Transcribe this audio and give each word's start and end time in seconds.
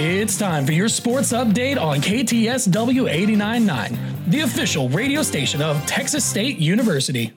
It's 0.00 0.38
time 0.38 0.64
for 0.64 0.70
your 0.70 0.88
sports 0.88 1.32
update 1.32 1.76
on 1.76 1.98
KTSW 1.98 3.12
89.9, 3.12 4.30
the 4.30 4.42
official 4.42 4.88
radio 4.90 5.22
station 5.22 5.60
of 5.60 5.84
Texas 5.86 6.24
State 6.24 6.56
University. 6.58 7.32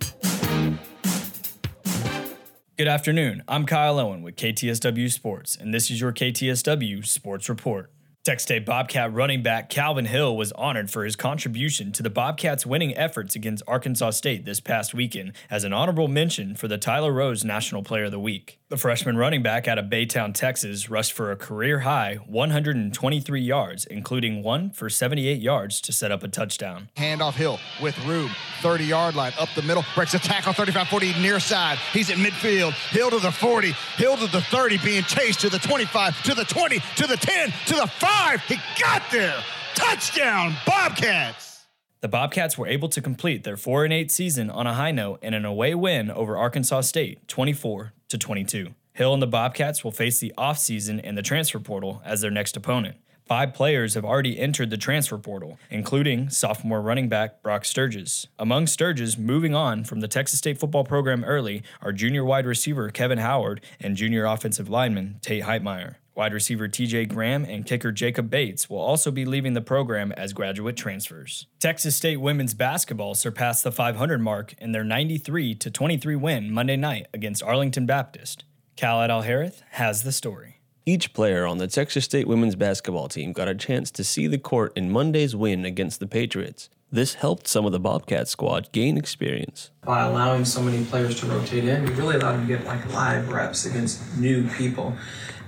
Good 2.78 2.88
afternoon. 2.88 3.42
I'm 3.48 3.66
Kyle 3.66 4.00
Owen 4.00 4.22
with 4.22 4.36
KTSW 4.36 5.12
Sports, 5.12 5.56
and 5.56 5.74
this 5.74 5.90
is 5.90 6.00
your 6.00 6.14
KTSW 6.14 7.04
Sports 7.04 7.50
Report. 7.50 7.90
Texas 8.24 8.44
State 8.44 8.68
Bobcat 8.68 9.12
running 9.12 9.42
back 9.42 9.68
Calvin 9.68 10.06
Hill 10.06 10.38
was 10.38 10.52
honored 10.52 10.92
for 10.92 11.06
his 11.06 11.16
contribution 11.16 11.92
to 11.94 12.04
the 12.04 12.10
Bobcats' 12.12 12.68
winning 12.68 12.96
efforts 12.96 13.36
against 13.36 13.64
Arkansas 13.68 14.12
State 14.12 14.46
this 14.46 14.60
past 14.60 14.94
weekend 14.94 15.34
as 15.50 15.64
an 15.64 15.74
honorable 15.74 16.08
mention 16.08 16.56
for 16.56 16.68
the 16.68 16.78
Tyler 16.78 17.12
Rose 17.12 17.44
National 17.44 17.82
Player 17.82 18.04
of 18.04 18.12
the 18.12 18.20
Week. 18.20 18.60
The 18.70 18.78
freshman 18.78 19.18
running 19.18 19.42
back 19.42 19.68
out 19.68 19.80
of 19.80 19.86
Baytown, 19.86 20.36
Texas, 20.36 20.88
rushed 20.88 21.14
for 21.14 21.32
a 21.32 21.36
career 21.36 21.80
high 21.80 22.18
123 22.28 23.42
yards, 23.42 23.86
including 23.86 24.44
one 24.44 24.70
for 24.70 24.88
78 24.88 25.42
yards 25.42 25.82
to 25.82 25.92
set 25.92 26.12
up 26.12 26.22
a 26.22 26.28
touchdown. 26.28 26.90
Handoff 26.96 27.34
Hill 27.34 27.60
with 27.82 27.98
room, 28.06 28.30
30 28.62 28.84
yard 28.84 29.16
line, 29.16 29.34
up 29.40 29.50
the 29.56 29.64
middle, 29.64 29.84
breaks 29.96 30.14
a 30.14 30.20
tackle, 30.20 30.54
35 30.54 30.88
40 30.88 31.14
near 31.20 31.40
side. 31.40 31.80
He's 31.92 32.12
at 32.12 32.18
midfield. 32.18 32.74
Hill 32.92 33.10
to 33.10 33.20
the 33.20 33.32
40, 33.32 33.72
Hill 33.98 34.16
to 34.18 34.28
the 34.28 34.42
30, 34.42 34.78
being 34.86 35.04
chased 35.04 35.40
to 35.40 35.50
the 35.50 35.58
25, 35.58 36.22
to 36.22 36.36
the 36.36 36.46
20, 36.46 36.80
to 36.98 37.08
the 37.08 37.18
10, 37.18 37.52
to 37.66 37.74
the 37.74 37.88
5. 37.88 38.11
He 38.48 38.58
got 38.80 39.04
there. 39.12 39.44
Touchdown, 39.76 40.56
Bobcats. 40.66 41.66
The 42.02 42.08
Bobcats 42.08 42.58
were 42.58 42.68
able 42.68 42.90
to 42.90 43.02
complete 43.02 43.44
their 43.44 43.58
4 43.58 43.84
and 43.84 43.94
8 43.94 44.10
season 44.10 44.50
on 44.50 44.66
a 44.66 44.74
high 44.74 44.92
note 44.92 45.22
in 45.22 45.34
an 45.34 45.46
away 45.46 45.76
win 45.76 46.10
over 46.10 46.38
Arkansas 46.38 46.82
State, 46.82 47.28
24 47.28 47.94
to 48.10 48.18
22. 48.18 48.74
Hill 48.94 49.14
and 49.14 49.22
the 49.22 49.28
Bobcats 49.28 49.84
will 49.84 49.92
face 49.92 50.20
the 50.20 50.34
offseason 50.38 51.00
and 51.04 51.18
the 51.18 51.22
transfer 51.22 51.60
portal 51.60 52.02
as 52.04 52.22
their 52.22 52.32
next 52.32 52.58
opponent. 52.58 52.98
Five 53.32 53.54
players 53.54 53.94
have 53.94 54.04
already 54.04 54.38
entered 54.38 54.72
the 54.72 54.78
transfer 54.78 55.18
portal, 55.18 55.58
including 55.70 56.30
sophomore 56.30 56.82
running 56.82 57.08
back 57.08 57.42
Brock 57.42 57.64
Sturgis. 57.64 58.28
Among 58.38 58.68
Sturgis 58.68 59.18
moving 59.18 59.56
on 59.56 59.86
from 59.86 60.02
the 60.02 60.10
Texas 60.10 60.40
State 60.40 60.60
football 60.60 60.84
program 60.84 61.24
early 61.24 61.64
are 61.82 61.94
junior 61.94 62.26
wide 62.26 62.46
receiver 62.46 62.90
Kevin 62.90 63.20
Howard 63.20 63.62
and 63.80 63.96
junior 63.96 64.26
offensive 64.26 64.68
lineman 64.68 65.18
Tate 65.22 65.44
Heitmeyer. 65.44 65.96
Wide 66.14 66.34
receiver 66.34 66.68
TJ 66.68 67.08
Graham 67.08 67.46
and 67.46 67.66
kicker 67.66 67.94
Jacob 67.94 68.30
Bates 68.30 68.70
will 68.70 68.82
also 68.82 69.12
be 69.12 69.24
leaving 69.24 69.54
the 69.54 69.62
program 69.62 70.12
as 70.12 70.34
graduate 70.34 70.76
transfers. 70.76 71.48
Texas 71.58 71.96
State 71.96 72.18
women's 72.18 72.54
basketball 72.54 73.16
surpassed 73.16 73.64
the 73.64 73.72
500 73.72 74.20
mark 74.20 74.56
in 74.58 74.74
their 74.74 74.84
93 74.84 75.56
23 75.56 76.16
win 76.18 76.52
Monday 76.52 76.76
night 76.76 77.08
against 77.14 77.42
Arlington 77.42 77.86
Baptist. 77.86 78.44
Khaled 78.78 79.10
Alharith 79.10 79.62
has 79.70 80.04
the 80.04 80.12
story. 80.12 80.61
Each 80.84 81.14
player 81.14 81.46
on 81.46 81.60
the 81.60 81.68
Texas 81.68 82.06
State 82.06 82.28
women's 82.28 82.56
basketball 82.56 83.08
team 83.08 83.34
got 83.34 83.48
a 83.48 83.54
chance 83.54 83.92
to 83.92 84.04
see 84.04 84.26
the 84.26 84.40
court 84.40 84.76
in 84.76 84.90
Monday's 84.90 85.36
win 85.36 85.64
against 85.64 86.00
the 86.00 86.08
Patriots. 86.08 86.70
This 86.92 87.14
helped 87.14 87.48
some 87.48 87.68
of 87.68 87.72
the 87.72 87.80
Bobcat 87.80 88.28
squad 88.28 88.72
gain 88.72 88.98
experience. 88.98 89.70
By 89.86 90.02
allowing 90.02 90.44
so 90.44 90.62
many 90.64 90.84
players 90.84 91.20
to 91.20 91.28
rotate 91.28 91.66
in, 91.66 91.86
we 91.86 91.92
really 91.92 92.16
allowed 92.16 92.34
them 92.34 92.48
to 92.48 92.58
get 92.58 92.66
like 92.66 92.92
live 92.92 93.30
reps 93.30 93.66
against 93.66 94.18
new 94.18 94.50
people. 94.50 94.96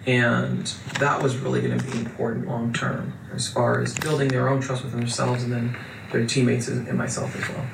And 0.06 0.68
that 1.00 1.24
was 1.24 1.36
really 1.38 1.62
going 1.62 1.80
to 1.80 1.84
be 1.84 1.98
important 1.98 2.48
long 2.48 2.72
term 2.72 3.14
as 3.34 3.52
far 3.52 3.82
as 3.82 3.96
building 3.96 4.28
their 4.28 4.50
own 4.50 4.62
trust 4.62 4.84
within 4.84 5.00
themselves 5.00 5.44
and 5.44 5.52
then 5.52 5.78
their 6.12 6.28
teammates 6.28 6.68
and 6.68 6.96
myself 6.96 7.36
as 7.36 7.50
well. 7.50 7.66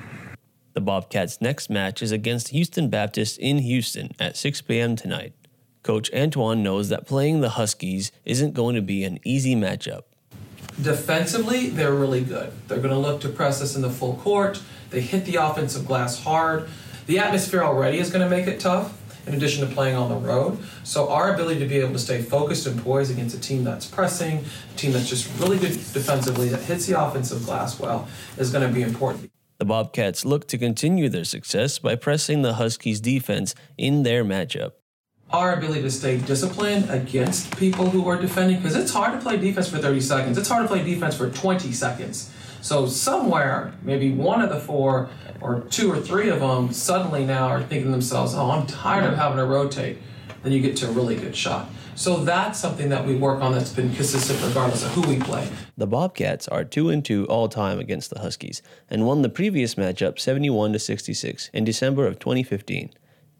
The 0.73 0.81
Bobcats' 0.81 1.41
next 1.41 1.69
match 1.69 2.01
is 2.01 2.13
against 2.13 2.49
Houston 2.49 2.89
Baptist 2.89 3.37
in 3.37 3.57
Houston 3.57 4.11
at 4.17 4.37
6 4.37 4.61
p.m. 4.61 4.95
tonight. 4.95 5.33
Coach 5.83 6.11
Antoine 6.13 6.61
knows 6.61 6.89
that 6.89 7.07
playing 7.07 7.41
the 7.41 7.49
Huskies 7.49 8.11
isn't 8.25 8.53
going 8.53 8.75
to 8.75 8.81
be 8.81 9.03
an 9.03 9.19
easy 9.23 9.55
matchup. 9.55 10.03
Defensively, 10.81 11.69
they're 11.69 11.93
really 11.93 12.21
good. 12.21 12.51
They're 12.67 12.79
going 12.79 12.93
to 12.93 12.97
look 12.97 13.21
to 13.21 13.29
press 13.29 13.61
us 13.61 13.75
in 13.75 13.81
the 13.81 13.89
full 13.89 14.15
court. 14.15 14.61
They 14.89 15.01
hit 15.01 15.25
the 15.25 15.35
offensive 15.35 15.85
glass 15.85 16.23
hard. 16.23 16.69
The 17.05 17.19
atmosphere 17.19 17.63
already 17.63 17.99
is 17.99 18.11
going 18.11 18.27
to 18.27 18.29
make 18.29 18.47
it 18.47 18.59
tough 18.59 18.95
in 19.27 19.33
addition 19.33 19.67
to 19.67 19.73
playing 19.73 19.95
on 19.95 20.09
the 20.09 20.15
road. 20.15 20.57
So 20.83 21.09
our 21.09 21.33
ability 21.33 21.59
to 21.59 21.65
be 21.65 21.77
able 21.77 21.93
to 21.93 21.99
stay 21.99 22.21
focused 22.21 22.65
and 22.65 22.81
poised 22.81 23.11
against 23.11 23.35
a 23.35 23.39
team 23.39 23.63
that's 23.63 23.85
pressing, 23.85 24.43
a 24.73 24.77
team 24.77 24.91
that's 24.91 25.09
just 25.09 25.39
really 25.39 25.57
good 25.57 25.71
defensively, 25.71 26.49
that 26.49 26.61
hits 26.61 26.85
the 26.87 27.01
offensive 27.01 27.45
glass 27.45 27.79
well, 27.79 28.07
is 28.37 28.51
going 28.51 28.67
to 28.67 28.73
be 28.73 28.81
important. 28.81 29.31
The 29.57 29.65
Bobcats 29.65 30.23
look 30.23 30.47
to 30.47 30.57
continue 30.57 31.09
their 31.09 31.25
success 31.25 31.79
by 31.79 31.95
pressing 31.95 32.41
the 32.41 32.53
Huskies' 32.53 33.01
defense 33.01 33.53
in 33.77 34.03
their 34.03 34.23
matchup. 34.23 34.71
Our 35.31 35.53
ability 35.53 35.83
to 35.83 35.91
stay 35.91 36.17
disciplined 36.17 36.89
against 36.89 37.55
people 37.57 37.89
who 37.89 38.07
are 38.09 38.19
defending, 38.19 38.57
because 38.57 38.75
it's 38.75 38.91
hard 38.91 39.13
to 39.13 39.19
play 39.19 39.37
defense 39.37 39.69
for 39.69 39.77
30 39.77 40.01
seconds. 40.01 40.37
It's 40.39 40.49
hard 40.49 40.63
to 40.63 40.67
play 40.67 40.83
defense 40.83 41.15
for 41.15 41.29
20 41.29 41.71
seconds. 41.71 42.31
So 42.61 42.87
somewhere, 42.87 43.73
maybe 43.83 44.11
one 44.11 44.41
of 44.41 44.49
the 44.49 44.59
four 44.59 45.09
or 45.39 45.61
two 45.69 45.91
or 45.91 45.99
three 45.99 46.29
of 46.29 46.39
them 46.39 46.73
suddenly 46.73 47.25
now 47.25 47.47
are 47.47 47.61
thinking 47.61 47.85
to 47.85 47.91
themselves, 47.91 48.33
"Oh, 48.33 48.49
I'm 48.49 48.65
tired 48.65 49.05
of 49.05 49.17
having 49.17 49.37
to 49.37 49.45
rotate." 49.45 49.99
Then 50.41 50.51
you 50.51 50.61
get 50.61 50.75
to 50.77 50.89
a 50.89 50.91
really 50.91 51.15
good 51.15 51.35
shot. 51.35 51.69
So 51.95 52.23
that's 52.23 52.57
something 52.57 52.89
that 52.89 53.05
we 53.05 53.15
work 53.15 53.41
on 53.41 53.53
that's 53.53 53.71
been 53.71 53.93
consistent 53.93 54.41
regardless 54.41 54.83
of 54.83 54.91
who 54.91 55.01
we 55.01 55.17
play. 55.17 55.47
The 55.77 55.85
Bobcats 55.85 56.47
are 56.47 56.63
2 56.63 56.89
and 56.89 57.03
2 57.03 57.25
all 57.25 57.49
time 57.49 57.77
against 57.77 58.09
the 58.09 58.19
Huskies 58.19 58.61
and 58.89 59.05
won 59.05 59.21
the 59.21 59.29
previous 59.29 59.75
matchup 59.75 60.17
71 60.17 60.73
to 60.73 60.79
66 60.79 61.49
in 61.53 61.65
December 61.65 62.07
of 62.07 62.17
2015. 62.17 62.89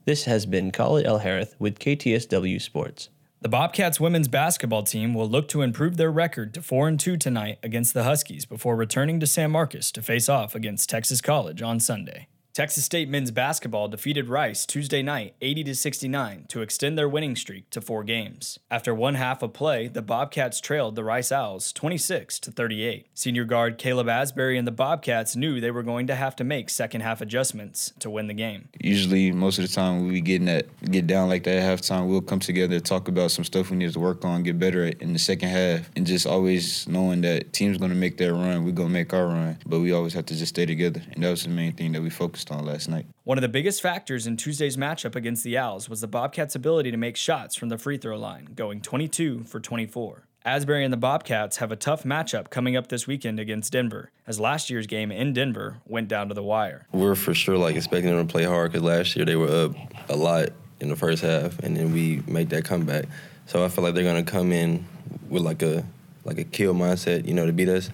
This 0.10 0.24
has 0.24 0.48
been 0.48 0.72
Khalid 0.72 1.06
El 1.06 1.20
Harith 1.20 1.56
with 1.60 1.78
KTSW 1.78 2.60
Sports. 2.60 3.10
The 3.42 3.48
Bobcats 3.48 4.00
women's 4.00 4.28
basketball 4.28 4.82
team 4.82 5.14
will 5.14 5.30
look 5.30 5.48
to 5.50 5.62
improve 5.62 5.98
their 5.98 6.12
record 6.12 6.52
to 6.56 6.64
4 6.64 6.88
and 6.88 7.00
2 7.00 7.16
tonight 7.16 7.60
against 7.62 7.94
the 7.94 8.06
Huskies 8.06 8.44
before 8.44 8.76
returning 8.76 9.20
to 9.20 9.28
San 9.28 9.52
Marcos 9.52 9.92
to 9.92 10.02
face 10.02 10.28
off 10.28 10.56
against 10.56 10.90
Texas 10.90 11.22
College 11.22 11.62
on 11.62 11.80
Sunday. 11.80 12.28
Texas 12.54 12.84
State 12.84 13.08
men's 13.08 13.30
basketball 13.30 13.88
defeated 13.88 14.28
Rice 14.28 14.66
Tuesday 14.66 15.04
night 15.04 15.36
80 15.40 15.66
to 15.66 15.76
69 15.76 16.46
to 16.50 16.62
extend 16.62 16.98
their 16.98 17.08
winning 17.08 17.36
streak 17.36 17.70
to 17.70 17.80
4 17.80 18.04
games. 18.04 18.58
After 18.72 18.94
one 18.94 19.16
half 19.16 19.44
of 19.44 19.54
play, 19.54 19.88
the 19.88 20.02
Bobcats 20.02 20.60
trailed 20.60 20.96
the 20.96 21.04
Rice 21.04 21.32
Owls 21.32 21.72
26 21.72 22.40
to 22.40 22.52
38. 22.52 23.08
Senior 23.14 23.46
guard 23.46 23.78
Caleb 23.78 24.10
Asbury 24.10 24.58
and 24.58 24.68
the 24.68 24.72
Bobcats 24.72 25.36
knew 25.36 25.62
they 25.62 25.72
were 25.72 25.84
going 25.84 26.08
to 26.08 26.16
have 26.16 26.36
to 26.38 26.44
make 26.44 26.72
second 26.72 27.02
half 27.02 27.22
adjustments 27.22 27.94
to 28.00 28.10
win 28.10 28.28
the 28.28 28.34
game. 28.34 28.68
Usually 28.82 29.32
most 29.32 29.60
of 29.60 29.68
the 29.68 29.74
time 29.74 30.08
we 30.08 30.20
get 30.20 30.44
that 30.46 30.66
get 30.90 31.06
down 31.06 31.30
like 31.30 31.44
that 31.44 31.58
at 31.58 31.80
halftime, 31.80 32.08
we'll 32.08 32.20
come 32.20 32.40
together 32.40 32.80
talk 32.80 33.08
about 33.08 33.30
some 33.30 33.46
stuff 33.46 33.70
we 33.70 33.78
need 33.78 33.94
to 33.94 34.00
work 34.00 34.26
on, 34.26 34.42
get 34.42 34.58
better 34.58 34.86
at 34.86 35.00
in 35.02 35.14
the 35.14 35.20
second 35.20 35.50
half 35.50 35.90
and 35.96 36.06
just 36.08 36.26
always 36.26 36.88
knowing 36.88 37.22
that 37.22 37.54
team's 37.54 37.78
going 37.78 37.92
to 37.92 37.96
make 37.98 38.18
their 38.18 38.34
run, 38.34 38.66
we're 38.66 38.72
going 38.72 38.90
to 38.90 38.94
make 38.94 39.14
our 39.14 39.28
run, 39.28 39.58
but 39.68 39.80
we 39.80 39.92
always 39.92 40.14
have 40.14 40.26
to 40.26 40.36
just 40.36 40.50
stay 40.50 40.66
together. 40.66 41.02
And 41.12 41.24
that 41.24 41.30
was 41.30 41.44
the 41.44 41.50
main 41.50 41.74
thing 41.74 41.92
that 41.92 42.02
we 42.02 42.10
focused 42.10 42.49
on 42.52 42.66
last 42.66 42.90
night. 42.90 43.06
One 43.24 43.38
of 43.38 43.42
the 43.42 43.50
biggest 43.50 43.82
factors 43.82 44.28
in 44.28 44.38
Tuesday's 44.38 44.78
matchup 44.78 45.16
against 45.16 45.44
the 45.44 45.58
Owls 45.58 45.90
was 45.90 46.02
the 46.02 46.08
Bobcats' 46.08 46.56
ability 46.56 46.92
to 46.92 46.98
make 46.98 47.16
shots 47.16 47.56
from 47.56 47.70
the 47.70 47.78
free 47.78 47.98
throw 47.98 48.18
line, 48.18 48.50
going 48.56 48.82
22 48.82 49.44
for 49.44 49.60
24. 49.60 50.26
Asbury 50.46 50.86
and 50.86 50.94
the 50.94 50.98
Bobcats 50.98 51.58
have 51.58 51.72
a 51.72 51.76
tough 51.76 52.04
matchup 52.04 52.50
coming 52.50 52.78
up 52.78 52.88
this 52.88 53.06
weekend 53.06 53.40
against 53.40 53.74
Denver, 53.74 54.10
as 54.26 54.40
last 54.40 54.70
year's 54.70 54.88
game 54.88 55.12
in 55.12 55.34
Denver 55.34 55.78
went 55.86 56.08
down 56.08 56.30
to 56.30 56.34
the 56.34 56.42
wire. 56.42 56.88
We're 56.94 57.16
for 57.16 57.34
sure 57.34 57.58
like 57.58 57.76
expecting 57.76 58.16
them 58.16 58.26
to 58.26 58.32
play 58.32 58.46
hard 58.46 58.72
because 58.72 58.84
last 58.84 59.16
year 59.16 59.26
they 59.26 59.36
were 59.36 59.66
up 59.66 59.76
a 60.10 60.16
lot 60.16 60.50
in 60.80 60.88
the 60.88 60.96
first 60.96 61.22
half, 61.22 61.60
and 61.60 61.76
then 61.76 61.92
we 61.92 62.24
make 62.26 62.50
that 62.50 62.64
comeback. 62.64 63.06
So 63.48 63.66
I 63.66 63.68
feel 63.68 63.84
like 63.84 63.96
they're 63.96 64.04
gonna 64.04 64.24
come 64.24 64.54
in 64.54 64.86
with 65.28 65.44
like 65.44 65.62
a 65.62 65.84
like 66.24 66.38
a 66.38 66.46
kill 66.46 66.74
mindset, 66.74 67.28
you 67.28 67.34
know, 67.34 67.46
to 67.46 67.52
beat 67.52 67.70
us. 67.70 67.90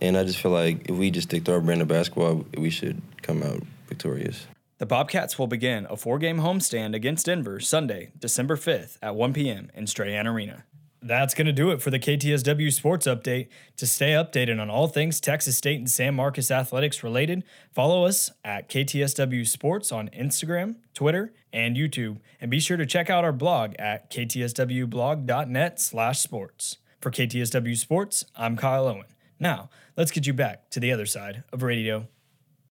And 0.00 0.16
I 0.16 0.24
just 0.24 0.38
feel 0.38 0.50
like 0.50 0.88
if 0.88 0.96
we 0.96 1.10
just 1.10 1.28
stick 1.28 1.44
to 1.44 1.52
our 1.52 1.60
brand 1.60 1.82
of 1.82 1.88
basketball, 1.88 2.44
we 2.56 2.70
should 2.70 3.00
come 3.22 3.42
out 3.42 3.62
victorious. 3.92 4.46
The 4.78 4.86
Bobcats 4.86 5.38
will 5.38 5.46
begin 5.46 5.86
a 5.90 5.96
four 5.96 6.18
game 6.18 6.38
homestand 6.38 6.94
against 6.94 7.26
Denver 7.26 7.60
Sunday, 7.60 8.10
December 8.18 8.56
5th 8.56 8.96
at 9.02 9.14
1 9.14 9.32
p.m. 9.32 9.70
in 9.74 9.86
Strahan 9.86 10.26
Arena. 10.26 10.64
That's 11.04 11.34
going 11.34 11.46
to 11.46 11.52
do 11.52 11.70
it 11.72 11.82
for 11.82 11.90
the 11.90 11.98
KTSW 11.98 12.72
Sports 12.72 13.06
Update. 13.06 13.48
To 13.76 13.86
stay 13.86 14.12
updated 14.12 14.60
on 14.60 14.70
all 14.70 14.86
things 14.86 15.20
Texas 15.20 15.58
State 15.58 15.78
and 15.78 15.90
San 15.90 16.14
Marcos 16.14 16.50
athletics 16.50 17.02
related, 17.02 17.42
follow 17.72 18.04
us 18.06 18.30
at 18.44 18.68
KTSW 18.68 19.46
Sports 19.46 19.92
on 19.92 20.08
Instagram, 20.10 20.76
Twitter, 20.94 21.34
and 21.52 21.76
YouTube. 21.76 22.18
And 22.40 22.50
be 22.50 22.60
sure 22.60 22.76
to 22.76 22.86
check 22.86 23.10
out 23.10 23.24
our 23.24 23.32
blog 23.32 23.74
at 23.78 24.10
ktswblog.net 24.10 25.80
slash 25.80 26.20
sports. 26.20 26.78
For 27.00 27.10
KTSW 27.10 27.76
Sports, 27.76 28.24
I'm 28.36 28.56
Kyle 28.56 28.86
Owen. 28.86 29.06
Now, 29.40 29.70
let's 29.96 30.12
get 30.12 30.26
you 30.26 30.32
back 30.32 30.70
to 30.70 30.80
the 30.80 30.92
other 30.92 31.06
side 31.06 31.42
of 31.52 31.64
radio. 31.64 32.06